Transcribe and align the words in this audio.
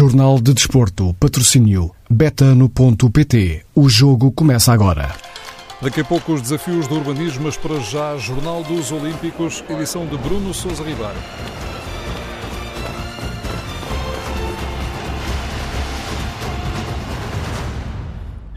Jornal 0.00 0.40
de 0.40 0.54
Desporto, 0.54 1.14
patrocínio 1.20 1.90
betano.pt. 2.08 3.66
O 3.74 3.86
jogo 3.86 4.32
começa 4.32 4.72
agora. 4.72 5.14
Daqui 5.82 6.00
a 6.00 6.04
pouco 6.06 6.32
os 6.32 6.40
desafios 6.40 6.88
do 6.88 6.94
urbanismo, 6.94 7.42
mas 7.44 7.58
para 7.58 7.78
já, 7.80 8.16
Jornal 8.16 8.62
dos 8.62 8.90
Olímpicos, 8.90 9.62
edição 9.68 10.06
de 10.06 10.16
Bruno 10.16 10.54
Souza 10.54 10.82
Ribeiro. 10.82 11.12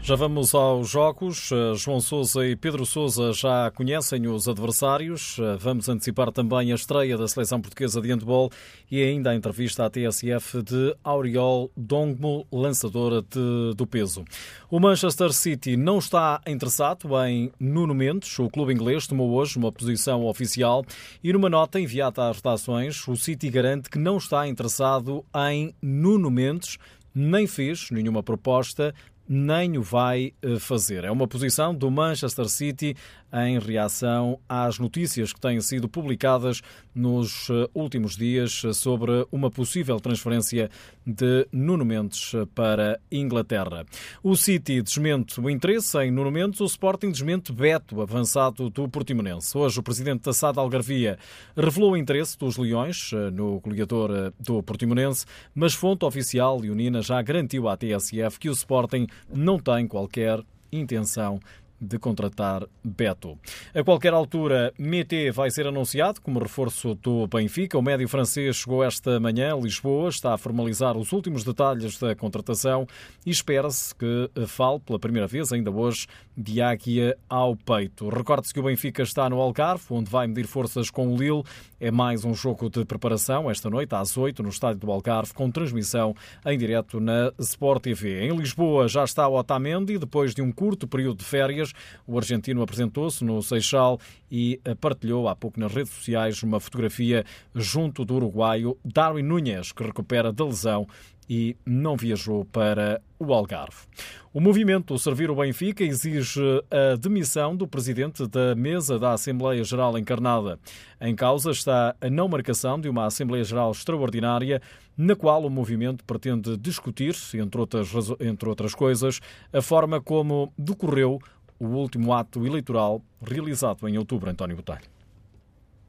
Já 0.06 0.16
vamos 0.16 0.54
aos 0.54 0.90
jogos. 0.90 1.50
Eh, 1.50 1.74
João 1.76 1.98
Sousa 1.98 2.46
e 2.46 2.54
Pedro 2.54 2.84
Sousa 2.84 3.32
já 3.32 3.70
conhecem 3.70 4.28
os 4.28 4.46
adversários. 4.46 5.38
Eh, 5.38 5.56
vamos 5.58 5.88
antecipar 5.88 6.30
também 6.30 6.72
a 6.72 6.74
estreia 6.74 7.16
da 7.16 7.26
seleção 7.26 7.58
portuguesa 7.58 8.02
de 8.02 8.08
handball 8.08 8.50
e 8.90 9.02
ainda 9.02 9.30
a 9.30 9.34
entrevista 9.34 9.86
à 9.86 9.88
TSF 9.88 10.62
de 10.62 10.94
Auriol 11.02 11.70
Dongmo, 11.74 12.46
lançadora 12.52 13.22
de, 13.22 13.74
do 13.74 13.86
peso. 13.86 14.26
O 14.70 14.78
Manchester 14.78 15.32
City 15.32 15.74
não 15.74 15.96
está 15.96 16.38
interessado 16.46 17.08
em 17.26 17.50
Nuno 17.58 17.94
Mendes. 17.94 18.38
O 18.38 18.50
clube 18.50 18.74
inglês 18.74 19.06
tomou 19.06 19.30
hoje 19.30 19.56
uma 19.56 19.72
posição 19.72 20.26
oficial 20.26 20.84
e 21.22 21.32
numa 21.32 21.48
nota 21.48 21.80
enviada 21.80 22.28
às 22.28 22.36
redações, 22.36 23.08
o 23.08 23.16
City 23.16 23.48
garante 23.48 23.88
que 23.88 23.98
não 23.98 24.18
está 24.18 24.46
interessado 24.46 25.24
em 25.48 25.74
Nuno 25.80 26.30
Mendes 26.30 26.76
nem 27.14 27.46
fez 27.46 27.90
nenhuma 27.90 28.22
proposta 28.22 28.92
nem 29.28 29.76
o 29.78 29.82
vai 29.82 30.32
eh, 30.42 30.58
fazer. 30.58 31.04
É 31.04 31.10
uma 31.10 31.26
posição 31.26 31.74
do 31.74 31.90
Manchester 31.90 32.48
City 32.48 32.94
em 33.32 33.58
reação 33.58 34.38
às 34.48 34.78
notícias 34.78 35.32
que 35.32 35.40
têm 35.40 35.60
sido 35.60 35.88
publicadas 35.88 36.62
nos 36.94 37.48
eh, 37.50 37.68
últimos 37.74 38.16
dias 38.16 38.62
sobre 38.74 39.26
uma 39.32 39.50
possível 39.50 39.98
transferência 39.98 40.70
de 41.04 41.46
Nuno 41.50 41.84
Mendes 41.84 42.32
para 42.54 43.00
Inglaterra. 43.10 43.84
O 44.22 44.36
City 44.36 44.80
desmente 44.80 45.40
o 45.40 45.50
interesse 45.50 45.98
em 45.98 46.10
Nuno 46.10 46.30
Mendes, 46.30 46.60
o 46.60 46.64
Sporting 46.64 47.10
desmente 47.10 47.52
Beto, 47.52 48.00
avançado 48.00 48.70
do 48.70 48.88
Portimonense. 48.88 49.56
Hoje 49.56 49.80
o 49.80 49.82
presidente 49.82 50.22
da 50.22 50.32
SAD 50.32 50.58
Algarvia 50.58 51.18
revelou 51.56 51.92
o 51.92 51.96
interesse 51.96 52.38
dos 52.38 52.56
Leões 52.56 53.10
eh, 53.12 53.30
no 53.30 53.58
goleador 53.60 54.32
do 54.38 54.62
Portimonense, 54.62 55.26
mas 55.54 55.74
fonte 55.74 56.04
oficial 56.04 56.60
leonina 56.60 57.02
já 57.02 57.20
garantiu 57.20 57.68
à 57.68 57.76
TSF 57.76 58.38
que 58.38 58.48
o 58.48 58.52
Sporting 58.52 59.06
não 59.32 59.58
tem 59.58 59.86
qualquer 59.86 60.40
intenção 60.72 61.40
de 61.80 61.98
contratar 61.98 62.66
Beto. 62.82 63.38
A 63.74 63.82
qualquer 63.82 64.12
altura, 64.12 64.72
Mété 64.78 65.30
vai 65.30 65.50
ser 65.50 65.66
anunciado 65.66 66.20
como 66.20 66.38
reforço 66.38 66.94
do 66.94 67.26
Benfica. 67.26 67.78
O 67.78 67.82
médio 67.82 68.08
francês 68.08 68.56
chegou 68.56 68.82
esta 68.82 69.18
manhã 69.20 69.54
a 69.54 69.56
Lisboa, 69.56 70.08
está 70.08 70.34
a 70.34 70.38
formalizar 70.38 70.96
os 70.96 71.12
últimos 71.12 71.44
detalhes 71.44 71.98
da 71.98 72.14
contratação 72.14 72.86
e 73.24 73.30
espera-se 73.30 73.94
que 73.94 74.30
fale 74.46 74.80
pela 74.80 74.98
primeira 74.98 75.26
vez, 75.26 75.52
ainda 75.52 75.70
hoje, 75.70 76.06
de 76.36 76.60
águia 76.60 77.16
ao 77.28 77.56
peito. 77.56 78.08
Recorde-se 78.08 78.52
que 78.52 78.60
o 78.60 78.64
Benfica 78.64 79.02
está 79.02 79.28
no 79.30 79.40
Algarve, 79.40 79.84
onde 79.90 80.10
vai 80.10 80.26
medir 80.26 80.46
forças 80.46 80.90
com 80.90 81.08
o 81.08 81.16
Lille. 81.16 81.44
É 81.80 81.90
mais 81.90 82.24
um 82.24 82.34
jogo 82.34 82.68
de 82.70 82.84
preparação 82.84 83.50
esta 83.50 83.68
noite, 83.70 83.94
às 83.94 84.16
8, 84.16 84.42
no 84.42 84.48
estádio 84.48 84.80
do 84.80 84.90
Algarve, 84.90 85.34
com 85.34 85.50
transmissão 85.50 86.14
em 86.46 86.56
direto 86.58 86.98
na 86.98 87.32
Sport 87.38 87.82
TV. 87.82 88.24
Em 88.24 88.36
Lisboa 88.36 88.88
já 88.88 89.04
está 89.04 89.28
o 89.28 89.38
Otamendi, 89.38 89.98
depois 89.98 90.34
de 90.34 90.42
um 90.42 90.50
curto 90.50 90.88
período 90.88 91.18
de 91.18 91.24
férias. 91.24 91.63
O 92.06 92.18
argentino 92.18 92.62
apresentou-se 92.62 93.24
no 93.24 93.42
Seixal 93.42 93.98
e 94.30 94.60
partilhou 94.80 95.28
há 95.28 95.36
pouco 95.36 95.60
nas 95.60 95.72
redes 95.72 95.92
sociais 95.92 96.42
uma 96.42 96.60
fotografia 96.60 97.24
junto 97.54 98.04
do 98.04 98.14
uruguaio 98.16 98.76
Darwin 98.84 99.22
Núñez, 99.22 99.72
que 99.72 99.84
recupera 99.84 100.32
da 100.32 100.44
lesão 100.44 100.86
e 101.28 101.56
não 101.64 101.96
viajou 101.96 102.44
para 102.44 103.00
o 103.18 103.32
Algarve. 103.32 103.86
O 104.32 104.40
movimento 104.40 104.98
Servir 104.98 105.30
o 105.30 105.36
Benfica 105.36 105.84
exige 105.84 106.40
a 106.70 106.96
demissão 106.96 107.56
do 107.56 107.68
presidente 107.68 108.26
da 108.26 108.54
mesa 108.54 108.98
da 108.98 109.12
Assembleia 109.12 109.62
Geral 109.62 109.96
encarnada. 109.96 110.58
Em 111.00 111.14
causa 111.14 111.50
está 111.50 111.94
a 112.00 112.10
não 112.10 112.28
marcação 112.28 112.80
de 112.80 112.88
uma 112.88 113.06
Assembleia 113.06 113.44
Geral 113.44 113.70
extraordinária, 113.70 114.60
na 114.96 115.14
qual 115.14 115.44
o 115.44 115.50
movimento 115.50 116.04
pretende 116.04 116.56
discutir, 116.56 117.14
entre 117.34 117.60
outras, 117.60 117.88
entre 118.20 118.48
outras 118.48 118.74
coisas, 118.74 119.20
a 119.52 119.62
forma 119.62 120.00
como 120.00 120.52
decorreu 120.58 121.20
o 121.64 121.76
último 121.76 122.12
ato 122.12 122.46
eleitoral 122.46 123.02
realizado 123.22 123.88
em 123.88 123.98
outubro, 123.98 124.30
António 124.30 124.56
Botelho. 124.56 124.94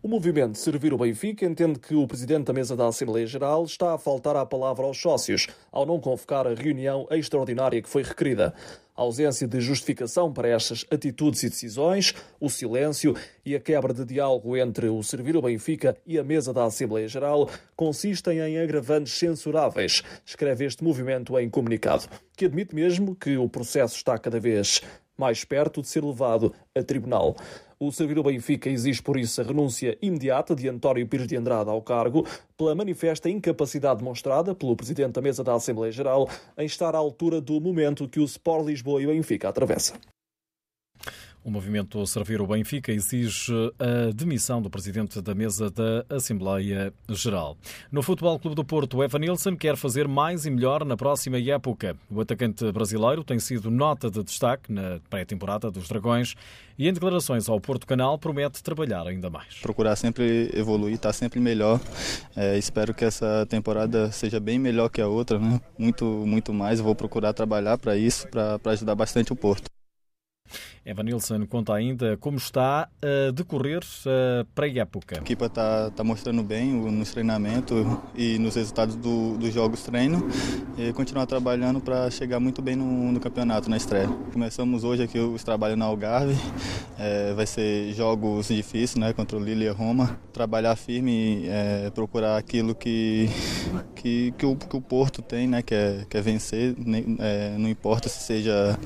O 0.05 0.07
movimento 0.07 0.59
Servir 0.59 0.93
o 0.93 0.99
Benfica 0.99 1.47
entende 1.47 1.79
que 1.79 1.95
o 1.95 2.05
presidente 2.05 2.45
da 2.45 2.53
mesa 2.53 2.75
da 2.75 2.85
Assembleia 2.85 3.25
Geral 3.25 3.63
está 3.63 3.95
a 3.95 3.97
faltar 3.97 4.35
a 4.35 4.45
palavra 4.45 4.85
aos 4.85 5.01
sócios 5.01 5.47
ao 5.71 5.83
não 5.83 5.99
convocar 5.99 6.45
a 6.45 6.53
reunião 6.53 7.07
extraordinária 7.09 7.81
que 7.81 7.89
foi 7.89 8.03
requerida. 8.03 8.53
A 8.95 9.01
ausência 9.01 9.47
de 9.47 9.59
justificação 9.59 10.31
para 10.31 10.47
estas 10.47 10.85
atitudes 10.91 11.41
e 11.41 11.49
decisões, 11.49 12.13
o 12.39 12.51
silêncio 12.51 13.15
e 13.43 13.55
a 13.55 13.59
quebra 13.59 13.95
de 13.95 14.05
diálogo 14.05 14.55
entre 14.55 14.89
o 14.89 15.01
Servir 15.01 15.35
o 15.35 15.41
Benfica 15.41 15.97
e 16.05 16.19
a 16.19 16.23
mesa 16.23 16.53
da 16.53 16.65
Assembleia 16.65 17.07
Geral 17.07 17.49
consistem 17.75 18.37
em 18.41 18.59
agravantes 18.59 19.17
censuráveis, 19.17 20.03
escreve 20.23 20.65
este 20.65 20.83
movimento 20.83 21.37
em 21.39 21.49
comunicado, 21.49 22.07
que 22.37 22.45
admite 22.45 22.75
mesmo 22.75 23.15
que 23.15 23.37
o 23.37 23.49
processo 23.49 23.95
está 23.95 24.19
cada 24.19 24.39
vez 24.39 24.83
mais 25.17 25.43
perto 25.43 25.81
de 25.81 25.87
ser 25.87 26.03
levado 26.03 26.53
a 26.75 26.83
tribunal. 26.83 27.35
O 27.79 27.91
Servir 27.91 28.21
Benfica 28.23 28.69
exige 28.69 29.01
por 29.01 29.17
isso 29.17 29.41
a 29.41 29.43
renúncia 29.43 29.97
imediata 30.01 30.55
de 30.55 30.69
António 30.69 31.05
Pires 31.07 31.27
de 31.27 31.35
Andrade 31.35 31.69
ao 31.69 31.81
cargo, 31.81 32.25
pela 32.57 32.73
manifesta 32.73 33.29
incapacidade 33.29 33.99
demonstrada 33.99 34.55
pelo 34.55 34.75
Presidente 34.75 35.13
da 35.13 35.21
Mesa 35.21 35.43
da 35.43 35.53
Assembleia 35.53 35.91
Geral 35.91 36.29
em 36.57 36.65
estar 36.65 36.95
à 36.95 36.97
altura 36.97 37.41
do 37.41 37.59
momento 37.59 38.07
que 38.07 38.19
o 38.19 38.25
Sport 38.25 38.67
Lisboa 38.67 39.01
e 39.01 39.07
Benfica 39.07 39.49
atravessa. 39.49 39.93
O 41.45 41.51
movimento 41.51 42.03
Servir 42.07 42.41
o 42.41 42.47
Benfica 42.47 42.91
exige 42.91 43.53
a 43.77 44.11
demissão 44.11 44.59
do 44.59 44.67
presidente 44.67 45.21
da 45.21 45.35
mesa 45.35 45.69
da 45.69 46.03
Assembleia 46.09 46.91
Geral. 47.07 47.55
No 47.91 48.01
Futebol 48.01 48.39
Clube 48.39 48.55
do 48.55 48.65
Porto, 48.65 49.03
Evan 49.03 49.19
Nilsson 49.19 49.55
quer 49.55 49.77
fazer 49.77 50.07
mais 50.07 50.47
e 50.47 50.49
melhor 50.49 50.83
na 50.83 50.97
próxima 50.97 51.37
época. 51.39 51.95
O 52.09 52.19
atacante 52.19 52.71
brasileiro 52.71 53.23
tem 53.23 53.37
sido 53.37 53.69
nota 53.69 54.09
de 54.09 54.23
destaque 54.23 54.73
na 54.73 54.99
pré-temporada 55.07 55.69
dos 55.69 55.87
Dragões 55.87 56.33
e 56.79 56.89
em 56.89 56.93
declarações 56.93 57.47
ao 57.47 57.61
Porto 57.61 57.85
Canal 57.85 58.17
promete 58.17 58.63
trabalhar 58.63 59.05
ainda 59.05 59.29
mais. 59.29 59.59
Procurar 59.61 59.95
sempre 59.97 60.49
evoluir, 60.51 60.95
estar 60.95 61.13
sempre 61.13 61.39
melhor. 61.39 61.79
É, 62.35 62.57
espero 62.57 62.91
que 62.91 63.05
essa 63.05 63.45
temporada 63.47 64.11
seja 64.11 64.39
bem 64.39 64.57
melhor 64.57 64.89
que 64.89 64.99
a 64.99 65.07
outra, 65.07 65.37
né? 65.37 65.61
muito, 65.77 66.05
muito 66.05 66.51
mais. 66.51 66.79
vou 66.79 66.95
procurar 66.95 67.33
trabalhar 67.33 67.77
para 67.77 67.95
isso, 67.95 68.27
para 68.29 68.59
ajudar 68.71 68.95
bastante 68.95 69.31
o 69.31 69.35
Porto. 69.35 69.74
Evanilson 70.85 71.47
conta 71.47 71.73
ainda 71.73 72.15
como 72.17 72.37
está 72.37 72.87
a 73.01 73.31
decorrer 73.31 73.81
a 74.05 74.45
pré-época. 74.53 75.17
A 75.17 75.21
equipa 75.21 75.47
está 75.47 75.89
tá 75.89 76.03
mostrando 76.03 76.43
bem 76.43 76.73
nos 76.73 77.11
treinamentos 77.11 77.85
e 78.13 78.37
nos 78.37 78.55
resultados 78.55 78.95
do, 78.95 79.35
dos 79.37 79.51
jogos 79.51 79.81
treino 79.81 80.27
e 80.77 80.93
continuar 80.93 81.25
trabalhando 81.25 81.81
para 81.81 82.11
chegar 82.11 82.39
muito 82.39 82.61
bem 82.61 82.75
no, 82.75 83.11
no, 83.11 83.19
campeonato, 83.19 83.67
na 83.67 83.77
estreia. 83.77 84.07
Começamos 84.31 84.83
hoje 84.83 85.01
aqui 85.01 85.17
os 85.17 85.43
trabalhos 85.43 85.77
na 85.77 85.85
Algarve, 85.85 86.35
é, 86.99 87.33
vai 87.33 87.47
ser 87.47 87.91
jogos 87.93 88.49
difíceis 88.49 88.95
né, 88.95 89.11
contra 89.11 89.37
o 89.37 89.43
Lille 89.43 89.65
e 89.65 89.69
Roma. 89.69 90.19
Trabalhar 90.31 90.75
firme, 90.75 91.47
é, 91.47 91.89
procurar 91.89 92.37
aquilo 92.37 92.75
que, 92.75 93.27
que, 93.95 94.33
que, 94.37 94.45
o, 94.45 94.55
que 94.55 94.75
o 94.75 94.81
Porto 94.81 95.23
tem, 95.23 95.47
né, 95.47 95.63
que, 95.63 95.73
é, 95.73 96.05
que 96.07 96.15
é 96.15 96.21
vencer, 96.21 96.75
é, 97.19 97.57
não 97.57 97.69
importa 97.69 98.07
se 98.07 98.21
seja 98.21 98.77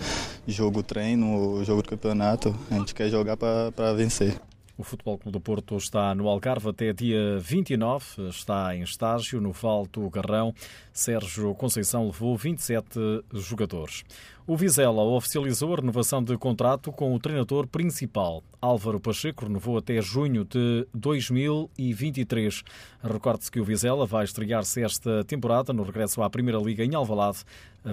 jogo 0.52 0.84
treino 0.84 1.64
jogo 1.64 1.82
de 1.82 1.90
campeonato, 1.90 2.56
a 2.70 2.76
gente 2.76 2.94
quer 2.94 3.10
jogar 3.10 3.38
para 3.38 3.94
vencer. 3.94 4.40
O 4.80 4.84
Futebol 4.84 5.18
Clube 5.18 5.34
do 5.34 5.42
Porto 5.42 5.76
está 5.76 6.16
no 6.16 6.30
Algarve 6.30 6.70
até 6.70 6.94
dia 6.94 7.38
29, 7.38 8.30
está 8.30 8.74
em 8.74 8.82
estágio 8.82 9.42
no 9.42 9.52
Valto 9.52 10.10
Garrão. 10.10 10.56
Sérgio 10.94 11.54
Conceição 11.54 12.06
levou 12.06 12.38
27 12.38 12.98
jogadores. 13.34 14.06
O 14.48 14.56
Vizela 14.56 15.04
oficializou 15.04 15.74
a 15.74 15.82
renovação 15.82 16.24
de 16.24 16.38
contrato 16.38 16.94
com 16.94 17.14
o 17.14 17.20
treinador 17.20 17.68
principal. 17.68 18.42
Álvaro 18.62 19.02
Pacheco 19.02 19.44
renovou 19.44 19.78
até 19.78 20.02
junho 20.02 20.46
de 20.46 20.88
2023. 20.94 22.64
Recorde-se 23.04 23.52
que 23.52 23.60
o 23.60 23.66
Vizela 23.66 24.06
vai 24.06 24.24
estrear-se 24.24 24.82
esta 24.82 25.26
temporada 25.26 25.74
no 25.74 25.84
regresso 25.84 26.24
à 26.24 26.30
Primeira 26.30 26.58
Liga 26.58 26.86
em 26.86 26.96
Alvalade, 26.96 27.40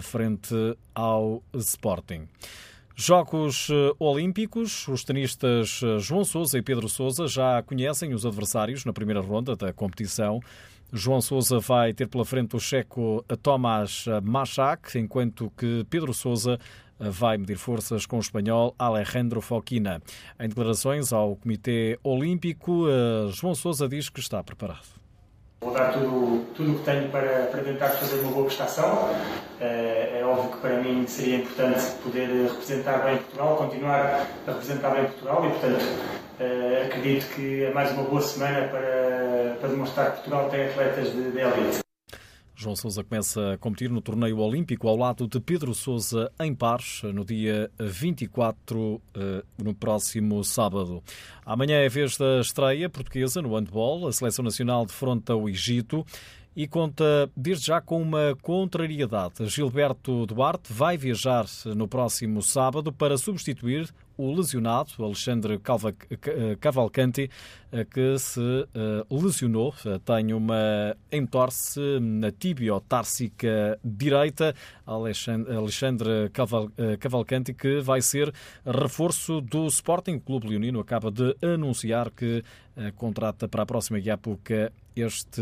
frente 0.01 0.55
ao 0.95 1.43
Sporting. 1.53 2.29
Jogos 2.99 3.69
eh, 3.71 3.93
Olímpicos, 3.99 4.89
os 4.89 5.05
tenistas 5.05 5.83
eh, 5.85 5.99
João 5.99 6.25
Sousa 6.25 6.57
e 6.57 6.63
Pedro 6.63 6.89
Sousa 6.89 7.29
já 7.29 7.63
conhecem 7.63 8.15
os 8.15 8.25
adversários 8.25 8.87
na 8.87 8.93
primeira 8.93 9.21
ronda 9.21 9.55
da 9.55 9.71
competição. 9.71 10.41
João 10.91 11.21
Sousa 11.21 11.59
vai 11.59 11.93
ter 11.93 12.09
pela 12.09 12.25
frente 12.25 12.57
o 12.57 12.59
checo 12.59 13.23
Tomás 13.43 14.07
Machak, 14.23 14.99
enquanto 14.99 15.53
que 15.59 15.85
Pedro 15.91 16.15
Sousa 16.15 16.59
eh, 16.99 17.11
vai 17.11 17.37
medir 17.37 17.59
forças 17.59 18.07
com 18.07 18.17
o 18.17 18.21
espanhol 18.21 18.75
Alejandro 18.79 19.43
Foquina. 19.43 20.01
Em 20.41 20.49
declarações 20.49 21.13
ao 21.13 21.37
Comitê 21.37 21.99
Olímpico, 22.03 22.87
João 23.31 23.55
Sousa 23.55 23.87
diz 23.87 24.09
que 24.09 24.21
está 24.21 24.43
preparado. 24.43 25.06
Vou 25.61 25.73
dar 25.73 25.91
tudo, 25.93 26.45
tudo 26.55 26.73
o 26.73 26.79
que 26.79 26.85
tenho 26.85 27.09
para, 27.09 27.47
para 27.51 27.63
tentar 27.63 27.89
fazer 27.89 28.21
uma 28.21 28.31
boa 28.31 28.45
prestação. 28.45 29.09
É, 29.59 30.19
é 30.21 30.25
óbvio 30.25 30.53
que 30.53 30.59
para 30.59 30.83
mim 30.83 31.07
seria 31.07 31.37
importante 31.37 31.83
poder 32.03 32.29
representar 32.29 32.99
bem 32.99 33.17
Portugal, 33.17 33.57
continuar 33.57 34.27
a 34.47 34.51
representar 34.51 34.91
bem 34.91 35.05
Portugal 35.07 35.47
e, 35.47 35.51
portanto, 35.51 35.85
é, 36.39 36.83
acredito 36.87 37.35
que 37.35 37.65
é 37.65 37.73
mais 37.73 37.91
uma 37.93 38.03
boa 38.03 38.21
semana 38.21 38.69
para, 38.69 39.57
para 39.59 39.69
demonstrar 39.71 40.07
que 40.11 40.17
Portugal 40.17 40.51
tem 40.51 40.67
atletas 40.67 41.13
de, 41.13 41.31
de 41.31 41.39
elite. 41.39 41.86
João 42.57 42.75
Sousa 42.75 43.05
começa 43.05 43.53
a 43.53 43.59
competir 43.59 43.91
no 43.91 44.01
torneio 44.01 44.39
olímpico 44.39 44.89
ao 44.89 44.97
lado 44.97 45.29
de 45.29 45.39
Pedro 45.39 45.75
Sousa 45.75 46.33
em 46.41 46.55
Pares 46.55 47.03
no 47.03 47.23
dia 47.23 47.71
24, 47.79 49.01
eh, 49.15 49.45
no 49.63 49.75
próximo 49.75 50.43
sábado. 50.43 51.03
Amanhã 51.45 51.77
é 51.77 51.89
vez 51.89 52.17
da 52.17 52.41
estreia 52.41 52.89
portuguesa 52.89 53.43
no 53.43 53.55
handball. 53.55 54.09
A 54.09 54.13
seleção 54.13 54.43
nacional 54.43 54.87
defronta 54.87 55.37
o 55.37 55.51
Egito 55.51 56.05
e 56.57 56.67
conta 56.67 57.31
desde 57.37 57.67
já 57.67 57.83
com 57.83 58.01
uma 58.01 58.35
contrariedade. 58.41 59.47
Gilberto 59.47 60.25
Duarte 60.25 60.73
vai 60.73 60.97
viajar 60.97 61.45
no 61.67 61.87
próximo 61.87 62.41
sábado 62.41 62.91
para 62.91 63.19
substituir 63.19 63.93
o 64.17 64.35
lesionado 64.35 64.93
Alexandre 64.99 65.61
Cavalcanti, 66.61 67.31
eh, 67.73 67.85
que 67.85 68.19
se 68.19 68.41
eh, 68.75 69.05
lesionou, 69.11 69.75
tem 70.05 70.33
uma 70.33 70.97
entorse 71.13 72.01
na 72.01 72.31
tibio-társica 72.31 73.79
direita. 73.85 74.55
Alexandre 74.87 76.31
eh, 76.79 76.97
Cavalcanti, 76.97 77.53
que 77.53 77.81
vai 77.81 78.01
ser 78.01 78.33
reforço 78.65 79.41
do 79.41 79.67
Sporting 79.67 80.19
Clube 80.19 80.49
Leonino, 80.49 80.81
acaba 80.81 81.11
de 81.11 81.37
anunciar 81.43 82.11
que 82.11 82.43
contrata 82.97 83.49
para 83.49 83.63
a 83.63 83.67
próxima 83.67 83.99
época 83.99 84.71
este 84.95 85.41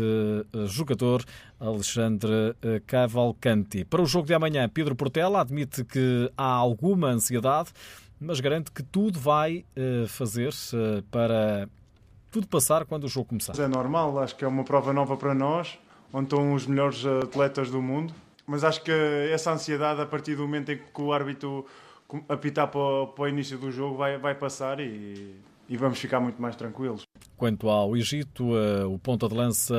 jogador, 0.67 1.21
Alexandre 1.59 2.55
Cavalcanti. 2.87 3.83
Para 3.83 4.01
o 4.01 4.05
jogo 4.05 4.25
de 4.25 4.33
amanhã, 4.33 4.69
Pedro 4.69 4.95
Portela 4.95 5.41
admite 5.41 5.83
que 5.83 6.31
há 6.37 6.45
alguma 6.45 7.09
ansiedade 7.09 7.71
mas 8.19 8.39
garante 8.39 8.71
que 8.71 8.83
tudo 8.83 9.19
vai 9.19 9.65
uh, 9.77 10.07
fazer-se 10.07 10.75
uh, 10.75 11.03
para 11.11 11.67
tudo 12.31 12.47
passar 12.47 12.85
quando 12.85 13.05
o 13.05 13.07
jogo 13.07 13.29
começar. 13.29 13.57
É 13.59 13.67
normal, 13.67 14.19
acho 14.19 14.35
que 14.35 14.43
é 14.43 14.47
uma 14.47 14.63
prova 14.63 14.91
nova 14.91 15.15
para 15.15 15.33
nós, 15.33 15.77
onde 16.11 16.25
estão 16.25 16.53
os 16.53 16.65
melhores 16.65 17.05
atletas 17.05 17.69
do 17.69 17.81
mundo, 17.81 18.13
mas 18.45 18.63
acho 18.63 18.81
que 18.81 18.91
essa 19.31 19.51
ansiedade, 19.51 20.01
a 20.01 20.05
partir 20.05 20.35
do 20.35 20.43
momento 20.43 20.71
em 20.71 20.77
que 20.77 21.01
o 21.01 21.13
árbitro 21.13 21.65
apitar 22.29 22.67
para 22.67 23.07
para 23.07 23.23
o 23.23 23.27
início 23.27 23.57
do 23.57 23.71
jogo, 23.71 23.97
vai, 23.97 24.17
vai 24.17 24.35
passar 24.35 24.79
e 24.79 25.35
e 25.67 25.77
vamos 25.77 25.99
ficar 25.99 26.19
muito 26.19 26.41
mais 26.41 26.55
tranquilos. 26.55 27.04
Quanto 27.37 27.69
ao 27.69 27.97
Egito, 27.97 28.55
eh, 28.55 28.85
o 28.85 28.97
ponta 28.97 29.27
de 29.27 29.35
lança 29.35 29.75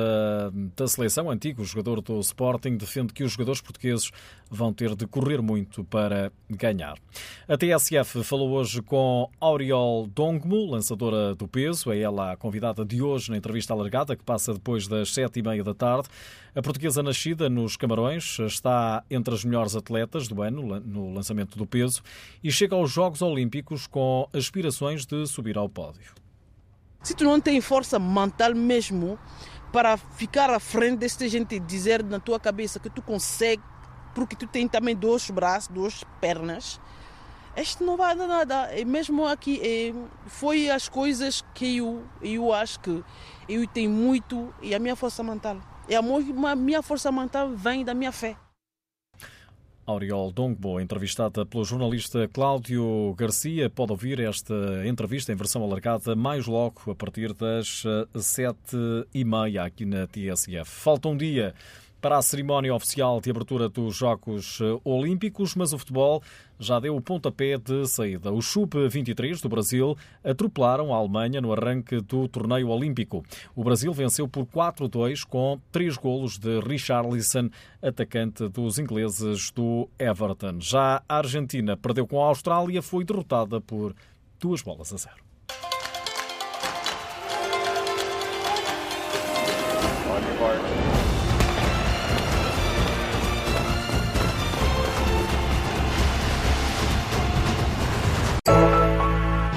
da 0.75 0.87
seleção, 0.87 1.31
antigo 1.31 1.63
jogador 1.63 2.01
do 2.01 2.19
Sporting, 2.19 2.77
defende 2.77 3.13
que 3.13 3.23
os 3.23 3.31
jogadores 3.31 3.61
portugueses 3.61 4.11
vão 4.49 4.71
ter 4.71 4.95
de 4.95 5.07
correr 5.07 5.41
muito 5.41 5.83
para 5.83 6.31
ganhar. 6.49 6.97
A 7.47 7.57
TSF 7.57 8.23
falou 8.23 8.51
hoje 8.51 8.81
com 8.81 9.27
Auriol 9.39 10.07
Dongmo, 10.07 10.69
lançadora 10.69 11.33
do 11.33 11.47
peso. 11.47 11.91
É 11.91 11.99
ela 11.99 12.33
a 12.33 12.37
convidada 12.37 12.85
de 12.85 13.01
hoje 13.01 13.31
na 13.31 13.37
entrevista 13.37 13.73
alargada, 13.73 14.15
que 14.15 14.23
passa 14.23 14.53
depois 14.53 14.87
das 14.87 15.11
sete 15.11 15.39
e 15.39 15.43
meia 15.43 15.63
da 15.63 15.73
tarde. 15.73 16.09
A 16.55 16.61
portuguesa 16.61 17.01
nascida 17.01 17.49
nos 17.49 17.75
Camarões 17.75 18.37
está 18.39 19.03
entre 19.09 19.33
as 19.33 19.43
melhores 19.43 19.75
atletas 19.75 20.27
do 20.27 20.41
ano 20.41 20.79
no 20.79 21.13
lançamento 21.13 21.57
do 21.57 21.65
peso 21.65 22.03
e 22.43 22.51
chega 22.51 22.75
aos 22.75 22.91
Jogos 22.91 23.21
Olímpicos 23.21 23.87
com 23.87 24.29
aspirações 24.31 25.05
de 25.05 25.25
subir 25.25 25.57
ao 25.57 25.67
pódio. 25.67 26.26
Se 27.01 27.13
tu 27.13 27.23
não 27.23 27.39
tens 27.39 27.63
força 27.63 27.97
mental 27.99 28.53
mesmo 28.53 29.17
para 29.71 29.97
ficar 29.97 30.49
à 30.49 30.59
frente 30.59 30.97
desta 30.97 31.27
gente 31.27 31.55
e 31.55 31.59
dizer 31.59 32.03
na 32.03 32.19
tua 32.19 32.39
cabeça 32.39 32.79
que 32.79 32.89
tu 32.89 33.01
consegue, 33.01 33.63
porque 34.13 34.35
tu 34.35 34.47
tens 34.47 34.69
também 34.69 34.95
dois 34.95 35.29
braços, 35.29 35.69
duas 35.69 36.03
pernas, 36.19 36.79
este 37.55 37.83
não 37.83 37.97
vai 37.97 38.15
dar 38.15 38.27
nada. 38.27 38.75
E 38.77 38.85
mesmo 38.85 39.25
aqui, 39.25 39.93
foi 40.27 40.69
as 40.69 40.87
coisas 40.87 41.43
que 41.53 41.77
eu, 41.77 42.03
eu 42.21 42.53
acho 42.53 42.79
que 42.79 43.03
eu 43.49 43.67
tenho 43.67 43.89
muito 43.89 44.53
e 44.61 44.75
a 44.75 44.79
minha 44.79 44.95
força 44.95 45.23
mental. 45.23 45.57
E 45.89 45.95
a 45.95 46.01
minha 46.55 46.81
força 46.81 47.11
mental 47.11 47.49
vem 47.49 47.83
da 47.83 47.93
minha 47.93 48.11
fé. 48.11 48.35
Auriol 49.87 50.33
Dongbo, 50.33 50.81
entrevistada 50.81 51.45
pelo 51.45 51.63
jornalista 51.63 52.27
Cláudio 52.27 53.15
Garcia. 53.17 53.69
Pode 53.69 53.93
ouvir 53.93 54.19
esta 54.19 54.53
entrevista 54.85 55.31
em 55.31 55.35
versão 55.35 55.63
alargada 55.63 56.13
mais 56.13 56.45
logo, 56.45 56.91
a 56.91 56.93
partir 56.93 57.33
das 57.33 57.83
eh, 57.85 58.19
sete 58.19 58.77
e 59.13 59.23
meia 59.23 59.63
aqui 59.63 59.85
na 59.85 60.05
TSF. 60.05 60.69
Falta 60.69 61.07
um 61.07 61.15
dia 61.15 61.55
para 62.01 62.17
a 62.17 62.21
cerimónia 62.21 62.73
oficial 62.73 63.19
de 63.19 63.29
abertura 63.29 63.67
dos 63.67 63.95
Jogos 63.95 64.59
eh, 64.61 64.79
Olímpicos, 64.83 65.55
mas 65.55 65.73
o 65.73 65.77
futebol 65.77 66.21
já 66.59 66.79
deu 66.79 66.95
o 66.95 67.01
pontapé 67.01 67.57
de 67.57 67.85
saída. 67.87 68.31
Os 68.31 68.47
Sub-23 68.47 69.41
do 69.41 69.49
Brasil 69.49 69.97
atropelaram 70.23 70.93
a 70.93 70.97
Alemanha 70.97 71.41
no 71.41 71.53
arranque 71.53 71.99
do 72.01 72.27
torneio 72.27 72.69
olímpico. 72.69 73.23
O 73.55 73.63
Brasil 73.63 73.91
venceu 73.93 74.27
por 74.27 74.45
4-2 74.45 75.23
com 75.25 75.59
três 75.71 75.97
golos 75.97 76.37
de 76.37 76.59
Richarlison, 76.59 77.49
atacante 77.81 78.47
dos 78.47 78.79
ingleses 78.79 79.51
do 79.51 79.89
Everton. 79.99 80.59
Já 80.59 81.01
a 81.07 81.17
Argentina 81.17 81.77
perdeu 81.77 82.07
com 82.07 82.23
a 82.23 82.27
Austrália, 82.27 82.81
foi 82.81 83.03
derrotada 83.03 83.61
por 83.61 83.95
duas 84.39 84.61
bolas 84.61 84.93
a 84.93 84.97
zero. 84.97 85.27